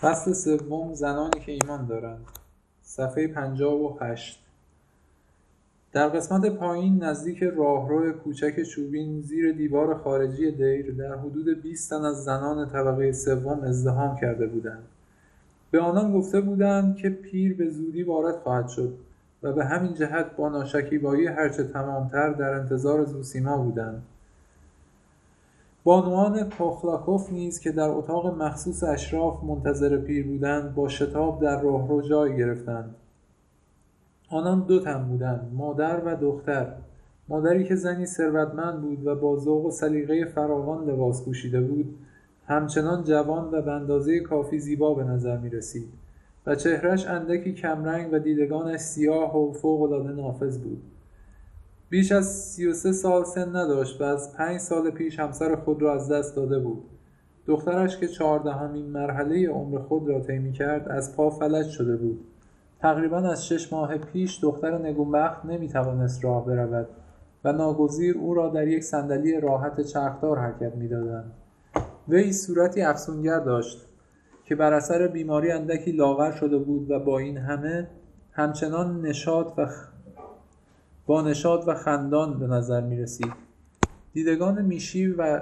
[0.00, 2.26] فصل سوم زنانی که ایمان دارند.
[2.82, 4.46] صفحه پنجاه و هشت.
[5.92, 12.04] در قسمت پایین نزدیک راهرو کوچک چوبین زیر دیوار خارجی دیر در حدود 20 تن
[12.04, 14.82] از زنان طبقه سوم ازدهام کرده بودند.
[15.70, 18.94] به آنان گفته بودند که پیر به زودی وارد خواهد شد
[19.42, 24.02] و به همین جهت با ناشکیبایی هرچه تمامتر در انتظار زوسیما بودند.
[25.84, 32.02] بانوان پاخلاکوف نیز که در اتاق مخصوص اشراف منتظر پیر بودند با شتاب در راهرو
[32.02, 32.94] جای گرفتند.
[34.30, 36.72] آنان دو تن بودند مادر و دختر.
[37.28, 41.94] مادری که زنی ثروتمند بود و با ذوق و سلیقه فراوان لباس پوشیده بود
[42.46, 45.88] همچنان جوان و به اندازه کافی زیبا به نظر می رسید
[46.46, 50.82] و چهرش اندکی کمرنگ و دیدگانش سیاه و فوقالعاده نافذ بود.
[51.90, 55.82] بیش از سی و سه سال سن نداشت و از پنج سال پیش همسر خود
[55.82, 56.82] را از دست داده بود.
[57.46, 62.20] دخترش که چهاردهمین مرحله عمر خود را طی کرد از پا فلج شده بود.
[62.80, 66.86] تقریبا از شش ماه پیش دختر نگونبخت نمی‌توانست راه برود
[67.44, 71.32] و ناگزیر او را در یک صندلی راحت چرخدار حرکت می‌دادند.
[72.08, 73.86] وی صورتی افسونگر داشت
[74.44, 77.88] که بر اثر بیماری اندکی لاغر شده بود و با این همه
[78.32, 79.66] همچنان نشاط و
[81.10, 83.32] با نشاط و خندان به نظر می رسید.
[84.12, 85.40] دیدگان میشی و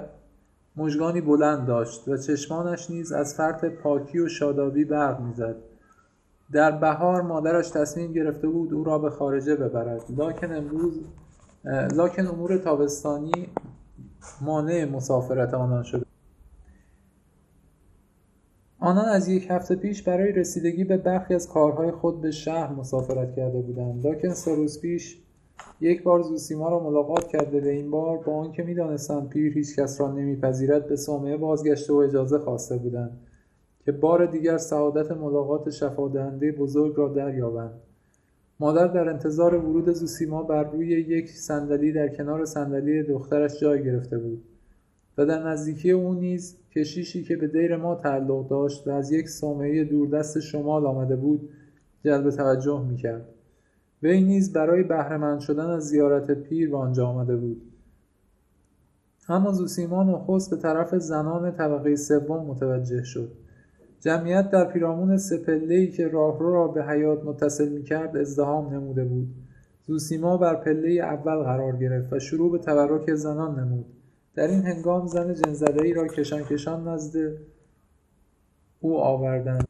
[0.75, 5.55] مژگانی بلند داشت و چشمانش نیز از فرط پاکی و شادابی برق می‌زد.
[6.51, 10.03] در بهار مادرش تصمیم گرفته بود او را به خارجه ببرد.
[10.17, 10.99] لکن امروز
[11.95, 13.47] لکن امور تابستانی
[14.41, 16.05] مانع مسافرت آنان شده.
[18.79, 23.35] آنان از یک هفته پیش برای رسیدگی به برخی از کارهای خود به شهر مسافرت
[23.35, 24.07] کرده بودند.
[24.07, 25.21] لکن سه روز پیش
[25.81, 30.01] یک بار زوسیما را ملاقات کرده و این بار با آنکه می‌دانستند پیر هیچ کس
[30.01, 33.19] را نمیپذیرد به صومعه بازگشته و اجازه خواسته بودند
[33.85, 37.73] که بار دیگر سعادت ملاقات شفادهنده بزرگ را دریابند.
[38.59, 44.17] مادر در انتظار ورود زوسیما بر روی یک صندلی در کنار صندلی دخترش جای گرفته
[44.17, 44.43] بود
[45.17, 49.29] و در نزدیکی او نیز کشیشی که به دیر ما تعلق داشت و از یک
[49.29, 51.49] صومعه دوردست شمال آمده بود
[52.03, 53.25] جلب توجه می‌کرد.
[54.03, 57.61] وی نیز برای بهرهمند شدن از زیارت پیر به آنجا آمده بود.
[59.29, 63.31] اما زوسیما نخست به طرف زنان طبقه سوم متوجه شد.
[63.99, 69.27] جمعیت در پیرامون سپله‌ای که راهرو را به حیات متصل می‌کرد ازدهام نموده بود.
[69.87, 73.85] زوسیما بر پله اول قرار گرفت و شروع به تبرک زنان نمود.
[74.35, 77.37] در این هنگام زن جنزده را کشان کشان نزد
[78.79, 79.67] او آوردند.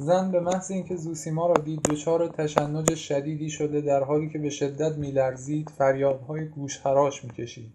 [0.00, 4.50] زن به محض اینکه زوسیما را دید دچار تشنج شدیدی شده در حالی که به
[4.50, 7.72] شدت میلرزید فریادهای گوشخراش می‌کشید.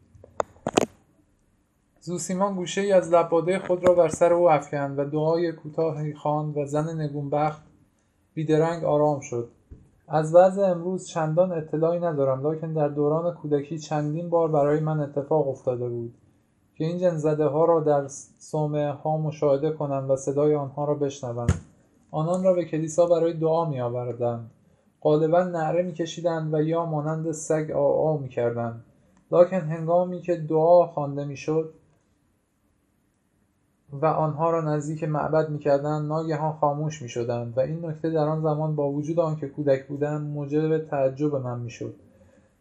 [2.02, 6.58] زوسیما گوشه ای از لباده خود را بر سر او افکند و دعای کوتاهی خواند
[6.58, 7.62] و زن نگونبخت
[8.34, 9.50] بیدرنگ آرام شد.
[10.08, 15.48] از وضع امروز چندان اطلاعی ندارم لکن در دوران کودکی چندین بار برای من اتفاق
[15.48, 16.14] افتاده بود
[16.76, 18.08] که این جنزده ها را در
[18.40, 21.48] صومعه ها مشاهده کنم و صدای آنها را بشنوم.
[22.14, 24.52] آنان را به کلیسا برای دعا می آوردند
[25.02, 28.84] غالبا نعره می کشیدند و یا مانند سگ آ می کردند
[29.32, 31.74] لکن هنگامی که دعا خوانده می شد
[33.92, 38.76] و آنها را نزدیک معبد می‌کردند ناگهان خاموش می‌شدند و این نکته در آن زمان
[38.76, 41.96] با وجود آنکه کودک بودم موجب تعجب من می‌شد.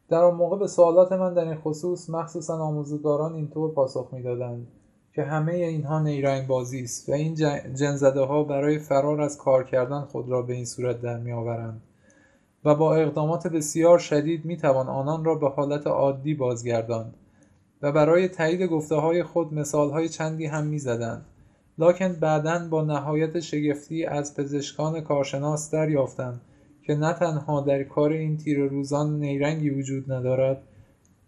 [0.09, 4.67] در آن موقع به سوالات من در این خصوص مخصوصا آموزگاران اینطور پاسخ می‌دادند.
[5.15, 7.35] که همه اینها نیرنگ بازی است و این
[7.75, 11.83] جنزده ها برای فرار از کار کردن خود را به این صورت در میآورند
[12.65, 17.15] و با اقدامات بسیار شدید می‌توان آنان را به حالت عادی بازگرداند
[17.83, 21.25] و برای تایید گفته های خود مثال های چندی هم می زدن.
[21.79, 26.41] لکن بعدا با نهایت شگفتی از پزشکان کارشناس دریافتند
[26.83, 30.63] که نه تنها در کار این تیر روزان نیرنگی وجود ندارد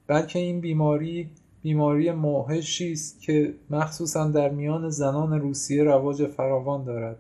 [0.07, 1.31] بلکه این بیماری
[1.65, 7.19] بیماری موحشی است که مخصوصا در میان زنان روسیه رواج فراوان دارد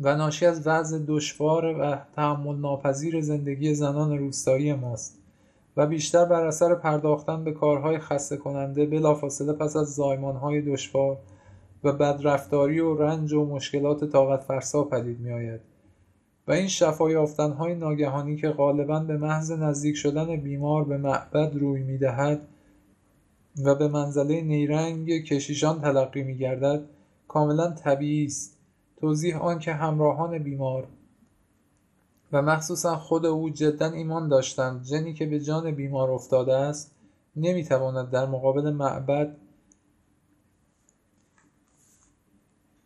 [0.00, 5.18] و ناشی از وضع دشوار و تحمل ناپذیر زندگی زنان روستایی ماست
[5.76, 11.18] و بیشتر بر اثر پرداختن به کارهای خسته کننده بلافاصله پس از زایمانهای دشوار
[11.84, 15.60] و بدرفتاری و رنج و مشکلات طاقت فرسا پدید می آید.
[16.48, 21.82] و این شفا یافتنهای ناگهانی که غالبا به محض نزدیک شدن بیمار به معبد روی
[21.82, 22.48] می دهد
[23.64, 26.84] و به منزله نیرنگ کشیشان تلقی می گردد
[27.28, 28.58] کاملا طبیعی است.
[28.96, 30.88] توضیح آن که همراهان بیمار
[32.32, 36.94] و مخصوصا خود او جدا ایمان داشتند جنی که به جان بیمار افتاده است
[37.36, 39.36] نمی‌تواند در مقابل معبد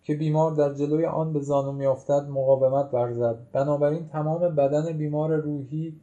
[0.02, 3.38] که بیمار در جلوی آن به زانو میافتد مقاومت ورزد.
[3.52, 6.00] بنابراین تمام بدن بیمار روحی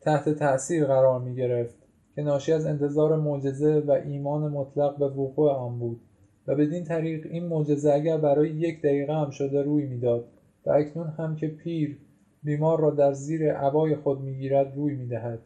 [0.00, 1.79] تحت تأثیر قرار می گرفت
[2.14, 6.00] که ناشی از انتظار معجزه و ایمان مطلق به وقوع آن بود.
[6.46, 10.24] و بدین طریق این معجزه اگر برای یک دقیقه هم شده روی می‌داد
[10.66, 11.98] و اکنون هم که پیر
[12.42, 15.38] بیمار را در زیر عبای خود می‌گیرد روی می‌دهد.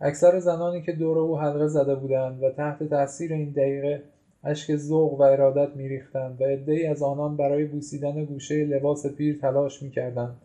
[0.00, 4.02] اکثر زنانی که دور او حلقه زده بودند و تحت تاثیر این دقیقه
[4.44, 9.82] اشک ذوق و ارادت میریختند و عدهای از آنان برای بوسیدن گوشه لباس پیر تلاش
[9.82, 10.36] می‌کردند.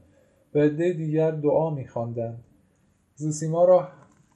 [0.55, 2.43] و عده دیگر دعا میخواندند.
[3.15, 3.87] زوسیما را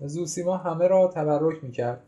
[0.07, 2.01] زوسیما همه را تبرک می‌کرد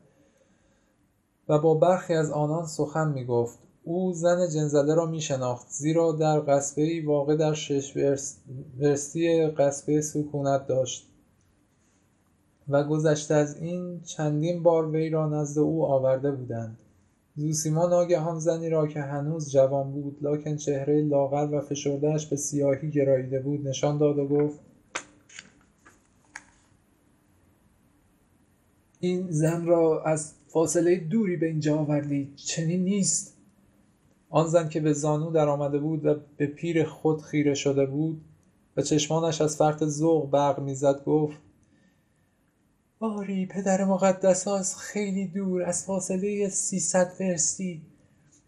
[1.50, 3.60] و با برخی از آنان سخن می‌گفت.
[3.84, 7.98] او زن جنزله را میشناخت زیرا در قصبهای واقع در شش
[8.80, 11.08] ورستی قصبه سکونت داشت
[12.70, 16.78] و گذشته از این چندین بار وی را نزد او آورده بودند.
[17.36, 22.92] زوسیما ناگهان زنی را که هنوز جوان بود لاکن چهره لاغر و فشردهاش به سیاهی
[22.92, 24.60] گراییده بود نشان داد و گفت
[29.04, 33.38] این زن را از فاصله دوری به اینجا آوردید چنین نیست.
[34.30, 38.22] آن زن که به زانو در آمده بود و به پیر خود خیره شده بود
[38.78, 41.38] و چشمانش از فرط ذوق برق می‌زد گفت
[43.00, 47.82] آری پدر مقدس از خیلی دور از فاصله سیصد فرستی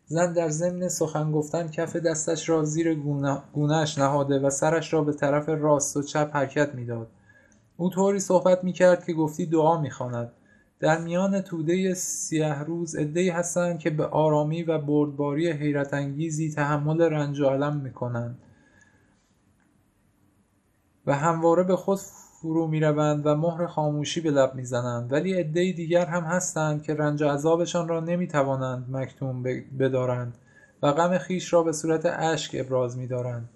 [0.06, 2.96] زن در ضمن سخن گفتن کف دستش را زیر
[3.54, 7.08] گونهش نهاده و سرش را به طرف راست و چپ حرکت می‌داد.
[7.78, 10.32] او طوری صحبت می‌کرد که گفتی دعا می‌خواند.
[10.84, 17.02] در میان توده سیه روز عدهای هستند که به آرامی و بردباری حیرت انگیزی تحمل
[17.02, 18.38] رنج و علم می‌کنند
[21.06, 22.00] و همواره به خود
[22.42, 25.12] فرو می‌روند و مهر خاموشی به لب می‌زنند.
[25.12, 29.44] ولی عدهای دیگر هم هستند که رنج و عذابشان را نمی‌توانند مکتوم
[29.80, 30.38] بدارند
[30.82, 33.50] و غم خیش را به صورت اشک ابراز میدارند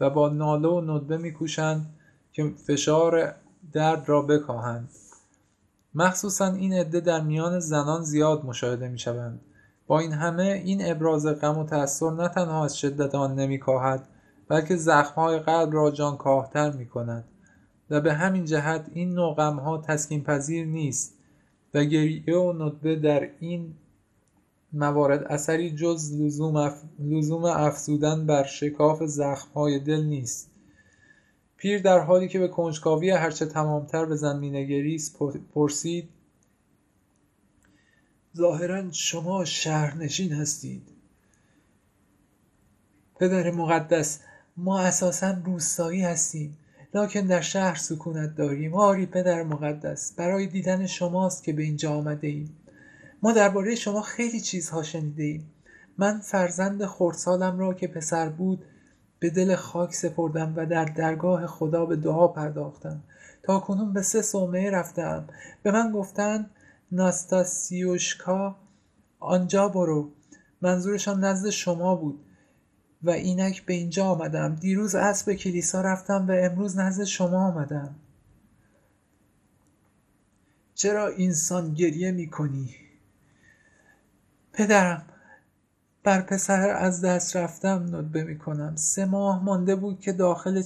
[0.00, 1.86] و با ناله و ندبه میکوشند
[2.32, 3.34] که فشار
[3.72, 4.88] درد را بکاهند.
[5.98, 9.40] مخصوصا این عده در میان زنان زیاد مشاهده می شوند.
[9.86, 14.08] با این همه این ابراز غم و تأثیر نه تنها از شدت آن نمی کاهد
[14.48, 17.24] بلکه زخمهای قلب را جان کاهتر می کند
[17.90, 21.16] و به همین جهت این نوع غمها تسکین پذیر نیست.
[21.74, 23.74] و گریه و ندبه در این
[24.72, 26.82] موارد اثری جز لزوم, اف...
[26.98, 30.55] لزوم افزودن بر شکاف زخمهای دل نیست.
[31.56, 35.18] پیر در حالی که به کنجکاوی هرچه تمامتر به زن مینگریست
[35.54, 36.08] پرسید
[38.36, 40.82] ظاهرا شما شهرنشین هستید.
[43.20, 44.20] پدر مقدس
[44.56, 46.56] ما اساسا روستایی هستیم.
[46.94, 48.74] لکن در شهر سکونت داریم.
[48.74, 52.56] آری پدر مقدس برای دیدن شماست که به اینجا آمده ایم
[53.22, 55.50] ما درباره شما خیلی چیزها شنیده ایم
[55.98, 58.64] من فرزند خردسالم را که پسر بود
[59.26, 63.02] به دل خاک سپردم و در درگاه خدا به دعا پرداختم.
[63.42, 65.28] تا کنون به سه صومعه رفتم.
[65.62, 66.50] به من گفتند
[66.92, 68.56] ناستاسیوشکا
[69.20, 70.10] آنجا برو.
[70.62, 72.24] منظورشان نزد شما بود
[73.02, 74.54] و اینک به اینجا آمدم.
[74.54, 77.94] دیروز اسب کلیسا رفتم و امروز نزد شما آمدم.
[80.74, 82.74] چرا اینسان گریه می کنی؟
[84.52, 85.06] پدرم
[86.06, 90.62] بر پسر از دست رفتم ندبه می کنم سه ماه مانده بود که داخل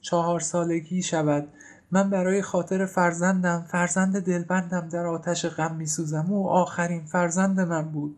[0.00, 1.48] چهار سالگی شود.
[1.90, 7.82] من برای خاطر فرزندم فرزند دلبندم در آتش غم می سوزم او آخرین فرزند من
[7.82, 8.16] بود.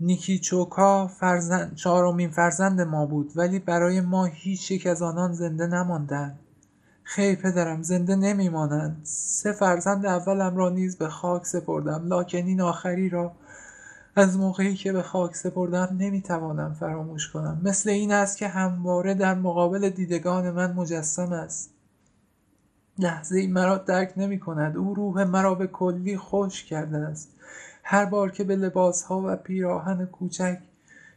[0.00, 5.66] نیکی چوکا فرزند چهارمین فرزند ما بود ولی برای ما هیچ یک از آنان زنده
[5.66, 6.38] نماندند.
[7.02, 9.00] خیر پدرم زنده نمیمانند.
[9.04, 12.08] سه فرزند اولم را نیز به خاک سپردم.
[12.08, 13.32] لاکن این آخری را
[14.18, 17.60] از موقعی که به خاک سپردم نمی‌توانم فراموش کنم.
[17.64, 21.70] مثل این است که همواره در مقابل دیدگان من مجسم است.
[22.98, 27.32] لحظه ای مرا درک نمی کند او روح مرا به کلی خوش کرده است.
[27.82, 30.58] هر بار که به لباس ها و پیراهن کوچک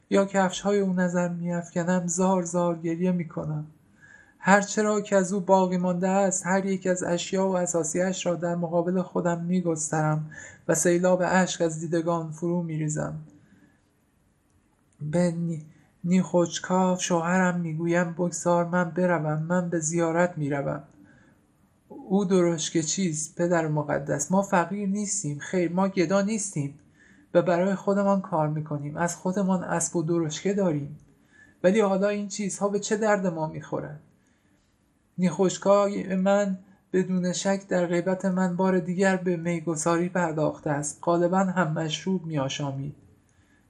[0.10, 1.62] یا کفش های او نظر می
[2.06, 3.65] زار زار گریه می کنم
[4.41, 8.36] هر چرا که از او باقی مانده است هر یک از اشیا و اساسیش را
[8.36, 10.31] در مقابل خودم می گسترم
[10.67, 13.15] و سیلاب اشک از دیدگان فرو می ریزم
[15.01, 15.34] به
[16.03, 20.84] نیخوچکا شوهرم می‌گویم بگذار من بروم من به زیارت می‌روم.
[21.89, 22.25] او
[22.74, 26.79] که چیز پدر مقدس ما فقیر نیستیم خیر ما گدا نیستیم
[27.34, 31.00] و برای خودمان کار می‌کنیم از خودمان اسب و درشکه داریم.
[31.63, 34.00] ولی حالا این چیزها به چه درد ما می‌خورد؟
[35.19, 36.57] نیخوشکای من
[36.93, 40.99] بدون شک در غیبت من بار دیگر به میگساری پرداخته است.
[41.01, 42.95] غالبا هم مشروب میآشامید.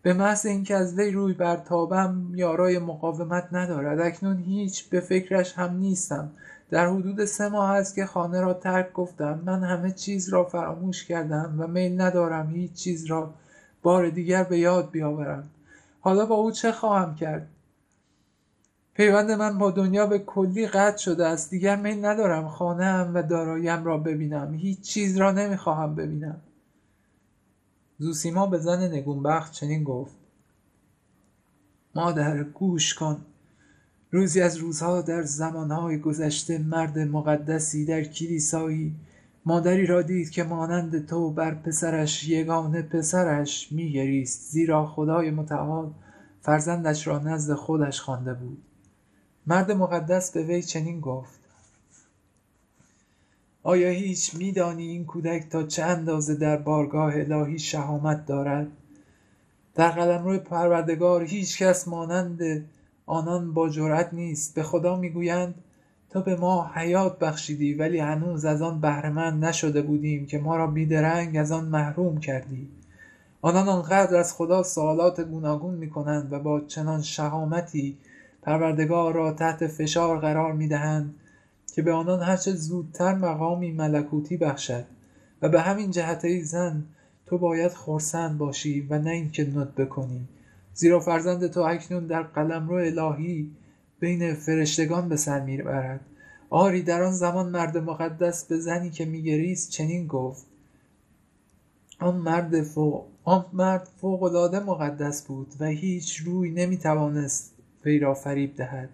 [0.01, 3.99] به محض اینکه از وی روی برتابم یارای مقاومت ندارد.
[3.99, 6.31] اکنون هیچ به فکرش هم نیستم.
[6.69, 9.41] در حدود سه ماه است که خانه را ترک گفتم.
[9.45, 13.33] من همه چیز را فراموش کردم و میل ندارم هیچ چیز را
[13.83, 15.49] بار دیگر به یاد بیاورم.
[15.99, 17.47] حالا با او چه خواهم کرد؟
[18.99, 21.49] پیوند من با دنیا به کلی قطع شده است.
[21.49, 24.53] دیگر میل ندارم خانهام و داراییم را ببینم.
[24.53, 26.41] هیچ چیز را نمی‌خواهم ببینم.
[27.97, 30.15] زوسیما به زن نگونبخت چنین گفت.
[31.95, 33.21] مادر گوش کن.
[34.11, 38.95] روزی از روزها در زمانهای گذشته مرد مقدسی در کلیسایی
[39.45, 45.91] مادری را دید که مانند تو بر پسرش یگانه پسرش میگریست زیرا خدای متعال
[46.41, 48.68] فرزندش را نزد خودش خوانده بود.
[49.49, 51.39] مرد مقدس به وی چنین گفت.
[53.63, 58.67] آیا هیچ میدانی این کودک تا چه اندازه در بارگاه الهی شهامت دارد؟
[59.75, 62.65] در قلمرو پروردگار هیچ کس مانند
[63.05, 64.55] آنان با جرأت نیست.
[64.55, 65.55] به خدا می‌گویند
[66.09, 70.67] تو به ما حیات بخشیدی ولی هنوز از آن بهرهمند نشده بودیم که ما را
[70.67, 72.67] بیدرنگ از آن محروم کردی.
[73.41, 77.97] آنان آنقدر از خدا سوالات گوناگون می‌کنند و با چنان شهامتی
[78.41, 81.15] پروردگار را تحت فشار قرار می‌دهند
[81.75, 84.85] که به آنان هرچه زودتر مقامی ملکوتی بخشد
[85.41, 86.83] و به همین جهت ای زن
[87.25, 90.27] تو باید خرسند باشی و نه اینکه ندبه کنی
[90.73, 93.51] زیرا فرزند تو اکنون در قلمرو الهی
[93.99, 96.01] بین فرشتگان به سر می‌برد.
[96.49, 100.45] آری در آن زمان مرد مقدس به زنی که میگریست چنین گفت
[101.99, 107.53] آن مرد فوق آن مرد فوقالعاده مقدس بود و هیچ روی نمی‌توانست
[107.85, 108.89] وی را فریب دهد.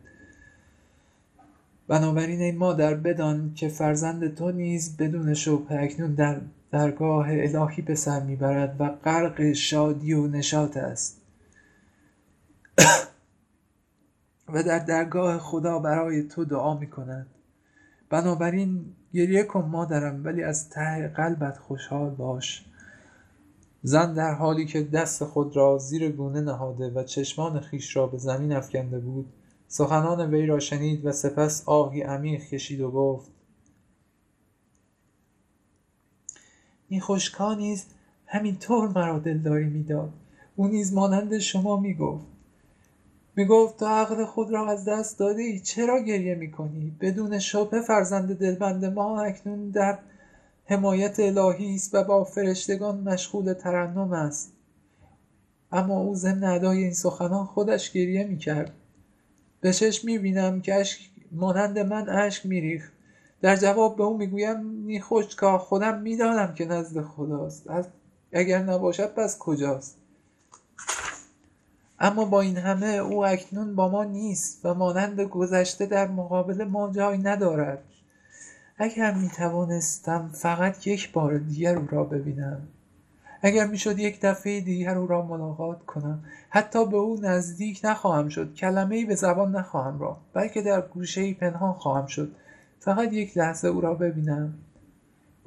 [1.88, 7.96] بنابراین ای مادر بدان که فرزند تو نیز بدون شبهه اکنون در درگاه الهی به
[7.96, 11.22] سر می‌برد و غرق شادی و نشاط است.
[14.54, 17.28] و در درگاه خدا برای تو دعا می کند
[18.10, 22.66] بنابراین گریه کن مادرم ولی از ته قلبت خوشحال باش.
[23.88, 28.18] زن در حالی که دست خود را زیر گونه نهاده و چشمان خیش را به
[28.18, 29.34] زمین افکنده بود
[29.68, 33.32] سخنان وی را شنید و سپس آهی عمیق کشید و گفت
[36.90, 37.86] این خوشکا نیز
[38.26, 40.14] همینطور مرا دلداری می‌داد.
[40.56, 42.26] او نیز مانند شما می‌گفت.
[43.36, 48.40] می‌گفت تو عقل خود را از دست داده ای چرا گریه می‌کنی؟ بدون شبه فرزند
[48.40, 50.00] دلبند ما اکنون در
[50.66, 54.52] حمایت الهی است و با فرشتگان مشغول ترنم است.
[55.72, 58.72] اما او ضمن ادای این سخنان خودش گریه می‌کرد.
[59.62, 61.00] به چشم می‌بینم که اشک
[61.32, 62.92] مانند من اشک میریخت.
[63.42, 67.70] در جواب به او می‌گویم نی خوشکا خودم می‌دانم که نزد خداست.
[68.34, 69.98] اگر نباشد پس کجاست؟
[72.00, 76.92] اما با این همه او اکنون با ما نیست و مانند گذشته در مقابل ما
[76.92, 77.84] جای ندارد.
[78.78, 82.68] اگر می توانستم فقط یک بار دیگر او را ببینم
[83.42, 88.54] اگر می‌شد یک دفعه دیگر او را ملاقات کنم حتی به او نزدیک نخواهم شد
[88.54, 92.36] کلمه ای به زبان نخواهم را بلکه در گوشه ای پنهان خواهم شد
[92.80, 94.54] فقط یک لحظه او را ببینم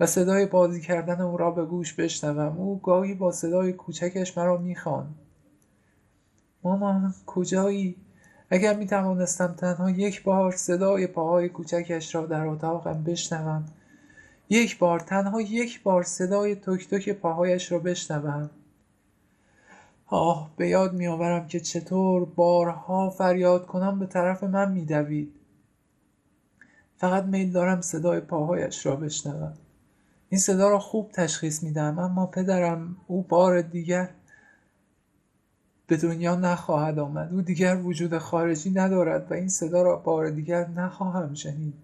[0.01, 2.59] و صدای بازی کردن او را به گوش بشنوم.
[2.59, 5.15] او گاهی با صدای کوچکش مرا می‌خواند.
[6.65, 7.97] مامان کجایی؟
[8.51, 13.65] اگر می توانستم تنها یک بار صدای پاهای کوچکش را در اتاقم بشنوم
[14.49, 18.51] یک بار تنها یک بار صدای تک تک پاهایش را بشنوم.
[20.07, 25.35] آه به یاد میآورم که چطور بارها فریاد کنم به طرف من میدوید.
[26.97, 29.55] فقط میل دارم صدای پاهایش را بشنوم.
[30.29, 34.09] این صدا را خوب تشخیص میدم اما پدرم او بار دیگر
[35.89, 37.33] به دنیا نخواهد آمد.
[37.33, 41.75] او دیگر وجود خارجی ندارد و این صدا را بار دیگر نخواهم شنید.